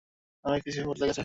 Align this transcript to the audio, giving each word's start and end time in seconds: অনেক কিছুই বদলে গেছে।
অনেক 0.45 0.61
কিছুই 0.63 0.85
বদলে 0.85 1.05
গেছে। 1.05 1.19